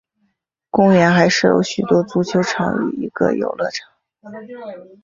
[0.71, 3.87] 公园还设有许多足球场与一个游乐场。